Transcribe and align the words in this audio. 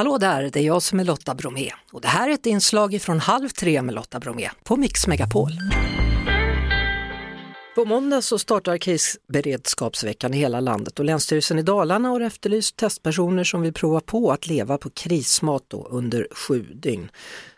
Hallå 0.00 0.18
där, 0.18 0.50
det 0.52 0.60
är 0.60 0.62
jag 0.62 0.82
som 0.82 1.00
är 1.00 1.04
Lotta 1.04 1.34
Bromé 1.34 1.70
och 1.92 2.00
det 2.00 2.08
här 2.08 2.28
är 2.28 2.34
ett 2.34 2.46
inslag 2.46 3.02
från 3.02 3.20
Halv 3.20 3.48
tre 3.48 3.82
med 3.82 3.94
Lotta 3.94 4.20
Bromé 4.20 4.50
på 4.64 4.76
Mix 4.76 5.06
Megapol. 5.06 5.50
På 7.74 7.84
måndag 7.84 8.22
så 8.22 8.38
startar 8.38 8.78
krisberedskapsveckan 8.78 10.34
i 10.34 10.38
hela 10.38 10.60
landet 10.60 10.98
och 10.98 11.04
Länsstyrelsen 11.04 11.58
i 11.58 11.62
Dalarna 11.62 12.08
har 12.08 12.20
efterlyst 12.20 12.76
testpersoner 12.76 13.44
som 13.44 13.62
vill 13.62 13.72
prova 13.72 14.00
på 14.00 14.32
att 14.32 14.46
leva 14.46 14.78
på 14.78 14.90
krismat 14.90 15.64
då 15.68 15.88
under 15.90 16.26
sju 16.30 16.60
dygn. 16.60 17.10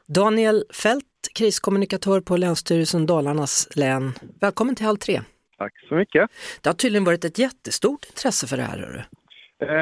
Daniel 0.06 0.64
Fält, 0.70 1.04
kriskommunikatör 1.34 2.20
på 2.20 2.36
Länsstyrelsen 2.36 3.06
Dalarnas 3.06 3.68
län. 3.77 4.12
Välkommen 4.40 4.77
till 4.77 4.86
Halv 4.86 4.98
tre. 4.98 5.22
Tack 5.59 5.72
så 5.88 5.95
mycket. 5.95 6.30
Det 6.61 6.68
har 6.68 6.74
tydligen 6.74 7.04
varit 7.04 7.24
ett 7.24 7.38
jättestort 7.38 8.04
intresse 8.04 8.46
för 8.46 8.56
det 8.56 8.62
här. 8.62 8.79
Hörru. 8.79 9.02
Eh, 9.68 9.76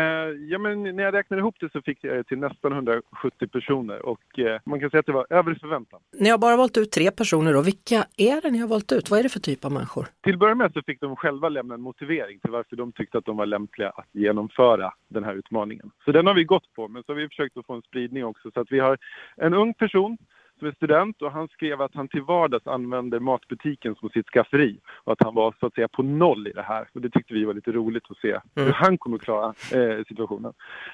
ja, 0.48 0.58
men 0.58 0.82
när 0.82 1.02
jag 1.02 1.14
räknade 1.14 1.40
ihop 1.40 1.56
det 1.60 1.72
så 1.72 1.82
fick 1.82 2.04
jag 2.04 2.16
det 2.16 2.24
till 2.24 2.38
nästan 2.38 2.72
170 2.72 3.48
personer 3.52 4.06
och 4.06 4.38
eh, 4.38 4.60
man 4.64 4.80
kan 4.80 4.90
säga 4.90 5.00
att 5.00 5.06
det 5.06 5.12
var 5.12 5.26
över 5.30 5.54
förväntan. 5.54 6.00
Ni 6.18 6.28
har 6.28 6.38
bara 6.38 6.56
valt 6.56 6.76
ut 6.76 6.92
tre 6.92 7.10
personer 7.10 7.52
då. 7.52 7.62
Vilka 7.62 8.04
är 8.16 8.40
det 8.40 8.50
ni 8.50 8.58
har 8.58 8.68
valt 8.68 8.92
ut? 8.92 9.10
Vad 9.10 9.18
är 9.18 9.22
det 9.22 9.28
för 9.28 9.40
typ 9.40 9.64
av 9.64 9.72
människor? 9.72 10.06
Till 10.20 10.32
att 10.32 10.38
börja 10.38 10.54
med 10.54 10.72
så 10.72 10.82
fick 10.82 11.00
de 11.00 11.16
själva 11.16 11.48
lämna 11.48 11.74
en 11.74 11.80
motivering 11.80 12.38
till 12.40 12.50
varför 12.50 12.76
de 12.76 12.92
tyckte 12.92 13.18
att 13.18 13.24
de 13.24 13.36
var 13.36 13.46
lämpliga 13.46 13.90
att 13.90 14.08
genomföra 14.12 14.92
den 15.08 15.24
här 15.24 15.34
utmaningen. 15.34 15.90
Så 16.04 16.12
den 16.12 16.26
har 16.26 16.34
vi 16.34 16.44
gått 16.44 16.72
på, 16.74 16.88
men 16.88 17.02
så 17.02 17.12
har 17.12 17.16
vi 17.16 17.28
försökt 17.28 17.56
att 17.56 17.66
få 17.66 17.74
en 17.74 17.82
spridning 17.82 18.24
också. 18.24 18.50
Så 18.54 18.60
att 18.60 18.72
vi 18.72 18.78
har 18.78 18.98
en 19.36 19.54
ung 19.54 19.74
person 19.74 20.18
som 20.60 20.68
är 20.68 20.72
student 20.72 21.22
och 21.22 21.32
han 21.32 21.48
skrev 21.48 21.82
att 21.82 21.94
han 21.94 22.08
till 22.08 22.22
vardags 22.22 22.66
använder 22.66 23.20
matbutiken 23.20 23.94
som 23.94 24.08
sitt 24.10 24.26
skafferi 24.26 24.78
och 25.04 25.12
att 25.12 25.22
han 25.22 25.34
var 25.34 25.54
så 25.60 25.66
att 25.66 25.74
säga 25.74 25.88
på 25.88 26.02
noll 26.02 26.48
i 26.48 26.52
det 26.52 26.62
här. 26.62 26.88
Och 26.94 27.00
det 27.00 27.10
tyckte 27.10 27.34
vi 27.34 27.44
var 27.44 27.54
lite 27.54 27.72
roligt 27.72 28.10
att 28.10 28.16
se 28.16 28.38
hur 28.54 28.62
Mm. 28.62 28.72
han 28.76 28.98
kommer 28.98 29.16
att 29.16 29.22
klara 29.22 29.46
eh, 29.46 30.04
situationen. 30.08 30.52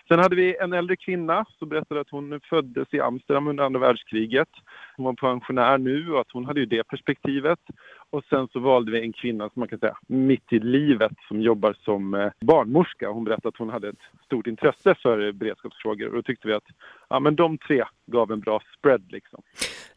Sen 0.08 0.18
hade 0.18 0.36
vi 0.36 0.56
en 0.56 0.72
äldre 0.72 0.96
kvinna 0.96 1.44
som 1.58 1.68
berättade 1.68 2.00
att 2.00 2.10
hon 2.10 2.40
föddes 2.50 2.94
i 2.94 3.00
Amsterdam 3.00 3.48
under 3.48 3.64
andra 3.64 3.80
världskriget. 3.80 4.48
Hon 4.96 5.04
var 5.06 5.12
pensionär 5.12 5.78
nu 5.78 6.12
och 6.12 6.20
att 6.20 6.32
hon 6.32 6.44
hade 6.46 6.60
ju 6.60 6.66
det 6.66 6.84
perspektivet. 6.84 7.60
Och 8.10 8.24
sen 8.30 8.48
så 8.52 8.60
valde 8.60 8.92
vi 8.92 9.00
en 9.00 9.12
kvinna 9.12 9.50
som 9.50 9.60
man 9.60 9.68
kan 9.68 9.78
säga 9.78 9.96
mitt 10.06 10.52
i 10.52 10.58
livet 10.58 11.12
som 11.28 11.40
jobbar 11.40 11.76
som 11.84 12.14
eh, 12.14 12.30
barnmorska. 12.40 13.08
Hon 13.08 13.24
berättade 13.24 13.48
att 13.48 13.56
hon 13.56 13.70
hade 13.70 13.88
ett 13.88 14.02
stort 14.24 14.46
intresse 14.46 14.94
för 15.02 15.32
beredskapsfrågor 15.32 16.08
och 16.08 16.14
då 16.14 16.22
tyckte 16.22 16.48
vi 16.48 16.54
att 16.54 16.64
ja, 17.08 17.20
men 17.20 17.36
de 17.36 17.58
tre 17.58 17.84
gav 18.06 18.32
en 18.32 18.40
bra 18.40 18.62
spread 18.78 19.12
liksom. 19.12 19.42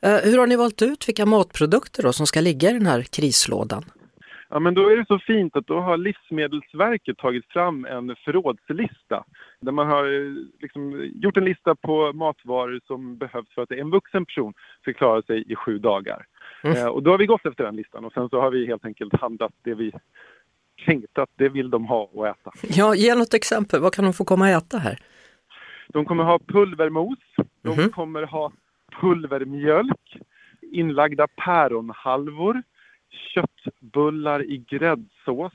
Eh, 0.02 0.18
hur 0.24 0.38
har 0.38 0.48
ni 0.48 0.56
valt 0.56 0.82
ut 0.82 1.08
vilka 1.08 1.26
matprodukter 1.26 2.04
då 2.04 2.14
som 2.14 2.28
ska 2.28 2.42
ligga 2.42 2.70
i 2.70 2.74
den 2.74 2.86
här 2.86 3.02
krislådan? 3.02 3.84
Ja, 4.52 4.60
men 4.60 4.74
då 4.74 4.90
är 4.90 4.98
det 4.98 5.06
så 5.08 5.20
fint 5.20 5.56
att 5.56 5.68
då 5.68 5.80
har 5.80 5.98
Livsmedelsverket 5.98 7.18
tagit 7.18 7.46
fram 7.46 7.86
en 7.86 8.16
förrådslista 8.26 9.24
där 9.60 9.72
man 9.72 9.88
har 9.88 10.06
eh, 10.06 10.34
liksom 10.60 11.10
gjort 11.14 11.38
en 11.38 11.46
lista 11.46 11.76
på 11.76 12.14
matvaror 12.14 12.80
som 12.88 13.18
behövs 13.18 13.50
för 13.56 13.62
att 13.62 13.72
en 13.72 13.90
vuxen 13.92 14.26
person 14.26 14.54
ska 14.82 14.94
klara 14.94 15.22
sig 15.22 15.52
i 15.52 15.56
sju 15.56 15.78
dagar. 15.80 16.26
Mm. 16.64 16.78
Eh, 16.78 16.86
och 16.88 17.04
då 17.04 17.12
har 17.12 17.18
vi 17.18 17.26
gått 17.26 17.46
efter 17.46 17.64
den 17.64 17.76
listan 17.76 18.06
och 18.06 18.14
sen 18.14 18.30
så 18.30 18.42
har 18.42 18.52
vi 18.52 18.66
helt 18.68 18.86
enkelt 18.86 19.22
handlat 19.22 19.54
det 19.64 19.74
vi 19.74 19.92
tänkte 20.86 21.22
att 21.22 21.30
det 21.36 21.50
vill 21.50 21.70
de 21.70 21.86
ha 21.86 22.10
och 22.14 22.28
äta. 22.28 22.52
Ja, 22.62 22.96
ge 22.96 23.16
något 23.16 23.34
exempel. 23.34 23.82
Vad 23.82 23.94
kan 23.94 24.06
de 24.06 24.14
få 24.14 24.26
komma 24.26 24.46
och 24.46 24.52
äta 24.52 24.78
här? 24.78 24.98
De 25.88 26.06
kommer 26.06 26.24
ha 26.24 26.40
pulvermos, 26.40 27.20
de 27.62 27.70
Mhm. 27.78 27.90
kommer 27.90 28.24
ha 28.24 28.52
pulvermjölk, 29.02 30.18
inlagda 30.62 31.28
päronhalvor, 31.28 32.64
köttbullar 33.34 34.52
i 34.52 34.58
gräddsås, 34.58 35.54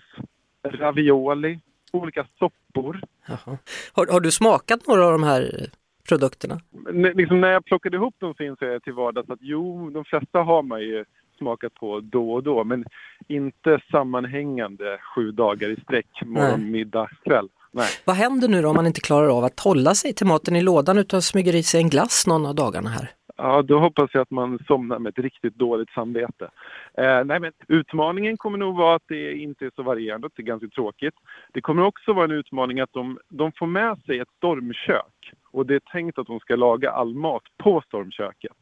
ravioli, 0.62 1.60
olika 1.92 2.26
soppor. 2.38 3.00
Jaha. 3.26 3.58
Har, 3.92 4.06
har 4.12 4.20
du 4.20 4.30
smakat 4.30 4.86
några 4.86 5.06
av 5.06 5.12
de 5.12 5.22
här 5.22 5.68
produkterna? 6.08 6.60
Men 6.70 7.12
liksom 7.12 7.40
när 7.40 7.48
jag 7.50 7.64
plockade 7.64 7.96
ihop 7.96 8.14
dem 8.18 8.34
så 8.36 8.42
insåg 8.42 8.68
jag 8.68 8.82
till 8.82 8.92
vardags 8.92 9.30
att 9.30 9.38
jo, 9.42 9.90
de 9.90 10.04
flesta 10.04 10.38
har 10.38 10.62
man 10.62 10.80
ju 10.80 11.04
smakat 11.38 11.74
på 11.74 12.00
då 12.00 12.32
och 12.32 12.42
då, 12.42 12.64
men 12.64 12.84
inte 13.28 13.80
sammanhängande 13.90 14.98
sju 15.14 15.30
dagar 15.30 15.68
i 15.68 15.76
sträck, 15.80 16.22
morgon, 16.24 16.70
middag, 16.70 17.10
kväll. 17.24 17.48
Nej. 17.72 17.88
Vad 18.04 18.16
händer 18.16 18.48
nu 18.48 18.62
då 18.62 18.68
om 18.68 18.76
man 18.76 18.86
inte 18.86 19.00
klarar 19.00 19.38
av 19.38 19.44
att 19.44 19.60
hålla 19.60 19.94
sig 19.94 20.14
till 20.14 20.26
maten 20.26 20.56
i 20.56 20.62
lådan 20.62 20.98
utan 20.98 21.22
smyger 21.22 21.54
i 21.54 21.62
sig 21.62 21.80
en 21.80 21.90
glass 21.90 22.26
någon 22.26 22.46
av 22.46 22.54
dagarna 22.54 22.90
här? 22.90 23.10
Ja, 23.36 23.62
då 23.62 23.78
hoppas 23.78 24.10
jag 24.12 24.20
att 24.20 24.30
man 24.30 24.58
somnar 24.66 24.98
med 24.98 25.10
ett 25.10 25.24
riktigt 25.24 25.54
dåligt 25.54 25.90
samvete. 25.90 26.50
Eh, 26.98 27.24
nej, 27.24 27.40
men 27.40 27.52
utmaningen 27.68 28.36
kommer 28.36 28.58
nog 28.58 28.76
vara 28.76 28.94
att 28.94 29.02
det 29.08 29.32
inte 29.32 29.66
är 29.66 29.70
så 29.76 29.82
varierande, 29.82 30.26
att 30.26 30.32
det 30.36 30.42
är 30.42 30.46
ganska 30.46 30.68
tråkigt. 30.68 31.14
Det 31.52 31.60
kommer 31.60 31.82
också 31.82 32.12
vara 32.12 32.24
en 32.24 32.30
utmaning 32.30 32.80
att 32.80 32.92
de, 32.92 33.18
de 33.28 33.52
får 33.52 33.66
med 33.66 33.98
sig 34.06 34.18
ett 34.18 34.28
stormkök 34.36 35.32
och 35.50 35.66
det 35.66 35.74
är 35.74 35.80
tänkt 35.80 36.18
att 36.18 36.26
de 36.26 36.40
ska 36.40 36.56
laga 36.56 36.90
all 36.90 37.14
mat 37.14 37.42
på 37.62 37.82
stormköket. 37.86 38.56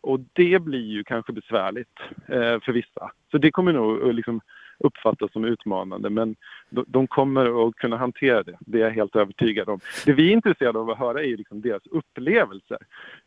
Och 0.00 0.20
det 0.32 0.62
blir 0.62 0.86
ju 0.86 1.04
kanske 1.04 1.32
besvärligt 1.32 1.98
eh, 2.28 2.60
för 2.60 2.72
vissa. 2.72 3.10
Så 3.30 3.38
det 3.38 3.50
kommer 3.50 3.72
nog 3.72 4.14
liksom 4.14 4.40
uppfattas 4.84 5.32
som 5.32 5.44
utmanande, 5.44 6.10
men 6.10 6.36
de, 6.70 6.84
de 6.88 7.06
kommer 7.06 7.68
att 7.68 7.74
kunna 7.74 7.96
hantera 7.96 8.42
det. 8.42 8.56
Det 8.60 8.78
är 8.78 8.84
jag 8.84 8.90
helt 8.90 9.16
övertygad 9.16 9.68
om. 9.68 9.80
Det 10.04 10.12
vi 10.12 10.28
är 10.28 10.32
intresserade 10.32 10.78
av 10.78 10.90
att 10.90 10.98
höra 10.98 11.22
är 11.22 11.36
liksom 11.36 11.60
deras 11.60 11.82
upplevelser. 11.90 12.78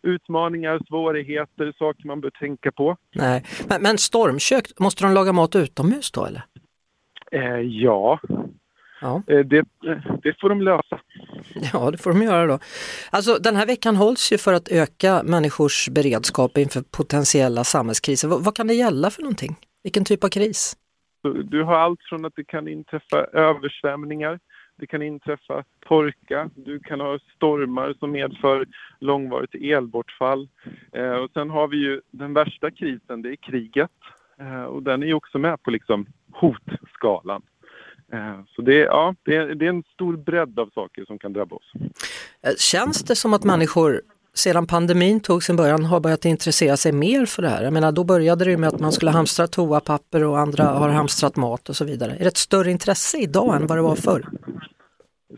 Utmaningar, 0.01 0.79
svårigheter, 0.87 1.73
saker 1.79 2.07
man 2.07 2.21
bör 2.21 2.29
tänka 2.29 2.71
på. 2.71 2.97
Nej, 3.15 3.43
men, 3.69 3.81
men 3.81 3.97
stormkök, 3.97 4.65
måste 4.79 5.03
de 5.03 5.13
laga 5.13 5.33
mat 5.33 5.55
utomhus 5.55 6.11
då 6.11 6.25
eller? 6.25 6.41
Eh, 7.31 7.59
ja, 7.59 8.19
Ja. 9.01 9.21
eh, 9.27 9.39
det, 9.39 9.65
det 10.23 10.39
får 10.41 10.49
de 10.49 10.61
lösa. 10.61 10.99
ja, 11.73 11.91
det 11.91 11.97
får 11.97 12.09
de 12.13 12.21
göra 12.23 12.45
då. 12.47 12.59
Alltså 13.09 13.35
den 13.39 13.55
här 13.55 13.65
veckan 13.65 13.95
hålls 13.95 14.31
ju 14.31 14.37
för 14.37 14.53
att 14.53 14.67
öka 14.71 15.23
människors 15.23 15.89
beredskap 15.89 16.57
inför 16.57 16.81
potentiella 16.81 17.63
samhällskriser. 17.63 18.27
Vad, 18.27 18.43
vad 18.43 18.55
kan 18.55 18.67
det 18.67 18.73
gälla 18.73 19.09
för 19.09 19.21
någonting? 19.21 19.55
Vilken 19.83 20.05
typ 20.05 20.23
av 20.23 20.29
kris? 20.29 20.77
Du 21.43 21.63
har 21.63 21.75
allt 21.75 21.99
från 22.03 22.25
att 22.25 22.35
det 22.35 22.43
kan 22.43 22.67
inträffa 22.67 23.25
översvämningar, 23.33 24.39
det 24.75 24.87
kan 24.87 25.01
inträffa 25.01 25.63
torka, 25.87 26.49
du 26.55 26.79
kan 26.79 26.99
ha 26.99 27.19
stormar 27.35 27.93
som 27.99 28.11
medför 28.11 28.65
långvarigt 28.99 29.55
elbortfall. 29.55 30.49
Eh, 30.93 31.11
och 31.11 31.31
sen 31.33 31.49
har 31.49 31.67
vi 31.67 31.77
ju 31.77 32.01
den 32.11 32.33
värsta 32.33 32.71
krisen, 32.71 33.21
det 33.21 33.29
är 33.29 33.35
kriget. 33.35 33.91
Eh, 34.39 34.63
och 34.63 34.83
den 34.83 35.03
är 35.03 35.07
ju 35.07 35.13
också 35.13 35.39
med 35.39 35.63
på 35.63 35.71
liksom 35.71 36.05
hotskalan. 36.31 37.41
Eh, 38.13 38.39
så 38.47 38.61
det 38.61 38.81
är, 38.81 38.85
ja, 38.85 39.15
det, 39.23 39.35
är, 39.35 39.55
det 39.55 39.65
är 39.65 39.69
en 39.69 39.83
stor 39.93 40.17
bredd 40.17 40.59
av 40.59 40.69
saker 40.69 41.05
som 41.05 41.19
kan 41.19 41.33
drabba 41.33 41.55
oss. 41.55 41.71
Eh, 42.41 42.55
känns 42.57 43.03
det 43.03 43.15
som 43.15 43.33
att 43.33 43.43
människor 43.43 44.01
sedan 44.37 44.67
pandemin 44.67 45.19
tog 45.19 45.43
sin 45.43 45.55
början 45.55 45.85
har 45.85 45.99
börjat 45.99 46.25
intressera 46.25 46.77
sig 46.77 46.91
mer 46.91 47.25
för 47.25 47.41
det 47.41 47.49
här? 47.49 47.63
Jag 47.63 47.73
menar 47.73 47.91
då 47.91 48.03
började 48.03 48.45
det 48.45 48.51
ju 48.51 48.57
med 48.57 48.69
att 48.69 48.79
man 48.79 48.91
skulle 48.91 49.11
hamstra 49.11 49.47
toapapper 49.47 50.23
och 50.23 50.39
andra 50.39 50.63
har 50.63 50.89
hamstrat 50.89 51.35
mat 51.35 51.69
och 51.69 51.75
så 51.75 51.85
vidare. 51.85 52.11
Är 52.11 52.19
det 52.19 52.27
ett 52.27 52.37
större 52.37 52.71
intresse 52.71 53.17
idag 53.17 53.55
än 53.55 53.67
vad 53.67 53.77
det 53.77 53.81
var 53.81 53.95
förr? 53.95 54.25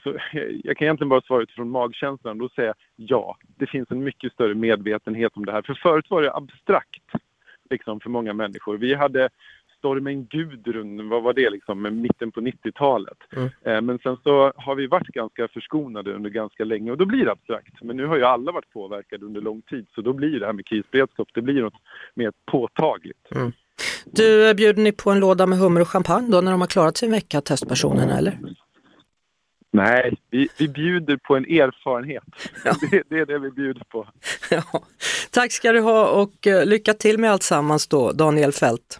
Så 0.04 0.18
jag- 0.64 0.78
kan 0.78 0.86
egentligen 0.86 1.10
bara 1.10 1.22
svara 1.22 1.42
utifrån 1.44 1.70
magkänslan. 1.70 2.42
och 2.42 2.52
säga 2.52 2.74
ja, 2.96 3.38
det 3.58 3.68
finns 3.68 3.92
en 3.92 4.04
mycket 4.04 4.34
större 4.34 4.56
medvetenhet 4.56 5.32
om 5.36 5.46
det 5.46 5.52
här. 5.52 5.62
För 5.62 5.74
förut 5.74 6.06
var 6.10 6.22
det 6.22 6.34
abstrakt 6.36 7.04
liksom, 7.70 8.00
för 8.00 8.10
många 8.10 8.34
människor. 8.34 8.78
Vi 8.78 8.94
hade 8.96 9.30
stormen 9.80 10.26
Gudrun, 10.26 11.10
vad 11.10 11.24
var 11.24 11.34
det 11.34 11.50
liksom, 11.50 11.82
med 11.82 11.94
mitten 11.94 12.32
på 12.32 12.42
90-talet. 12.42 13.18
Mm. 13.36 13.50
Eh, 13.62 13.82
men 13.82 14.00
sen 14.00 14.18
så 14.24 14.54
har 14.56 14.76
vi 14.76 14.88
varit 14.88 15.08
ganska 15.08 15.48
förskonade 15.48 16.14
under 16.14 16.30
ganska 16.30 16.64
länge 16.64 16.92
och 16.92 16.98
då 16.98 17.06
blir 17.06 17.26
det 17.26 17.32
abstrakt. 17.32 17.82
Men 17.82 17.98
nu 17.98 18.06
har 18.06 18.18
ju 18.18 18.24
alla 18.24 18.52
varit 18.52 18.74
påverkade 18.74 19.26
under 19.26 19.42
lång 19.42 19.62
tid 19.62 19.88
så 19.96 20.02
då 20.02 20.14
blir 20.14 20.40
det 20.40 20.46
här 20.46 20.54
med 20.54 20.66
krisberedskap, 20.66 21.28
det 21.34 21.42
blir 21.42 21.62
något 21.62 21.82
mer 22.14 22.32
påtagligt. 22.46 23.30
Du, 24.06 24.50
eh, 24.50 24.54
bjuder 24.54 24.84
ni 24.84 24.92
på 24.92 25.12
en 25.12 25.20
låda 25.20 25.46
med 25.46 25.60
hummer 25.60 25.82
och 25.82 25.90
champagne 25.90 26.32
då 26.32 26.42
när 26.42 26.52
de 26.52 26.62
har 26.62 26.68
klarat 26.68 26.98
sin 26.98 27.12
vecka, 27.12 27.42
testpersonerna 27.42 28.18
eller? 28.18 28.40
Nej, 29.72 30.18
vi, 30.30 30.48
vi 30.58 30.68
bjuder 30.68 31.18
på 31.18 31.36
en 31.36 31.46
erfarenhet. 31.46 32.24
Det, 32.92 33.04
det 33.10 33.20
är 33.20 33.26
det 33.26 33.40
vi 33.40 33.52
bjuder 33.52 33.84
på. 33.90 34.08
Ja. 34.52 34.64
Tack 35.32 35.52
ska 35.52 35.72
du 35.72 35.80
ha 35.80 36.08
och 36.08 36.48
eh, 36.48 36.66
lycka 36.66 36.94
till 36.94 37.18
med 37.18 37.32
allt 37.32 37.44
sammans 37.44 37.88
då, 37.88 38.12
Daniel 38.12 38.52
Fält. 38.52 39.00